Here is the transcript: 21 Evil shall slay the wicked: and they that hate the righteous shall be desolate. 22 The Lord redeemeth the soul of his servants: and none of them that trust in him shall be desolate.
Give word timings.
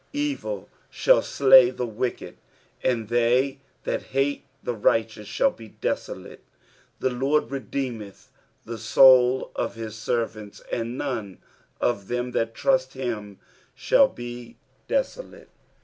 21 0.13 0.29
Evil 0.31 0.69
shall 0.89 1.21
slay 1.21 1.69
the 1.69 1.85
wicked: 1.85 2.35
and 2.83 3.07
they 3.07 3.59
that 3.83 4.01
hate 4.01 4.43
the 4.63 4.73
righteous 4.73 5.27
shall 5.27 5.51
be 5.51 5.67
desolate. 5.79 6.43
22 7.01 7.07
The 7.07 7.09
Lord 7.23 7.51
redeemeth 7.51 8.31
the 8.65 8.79
soul 8.79 9.51
of 9.55 9.75
his 9.75 9.95
servants: 9.95 10.59
and 10.71 10.97
none 10.97 11.37
of 11.79 12.07
them 12.07 12.31
that 12.31 12.55
trust 12.55 12.95
in 12.95 13.03
him 13.09 13.39
shall 13.75 14.07
be 14.07 14.57
desolate. 14.87 15.49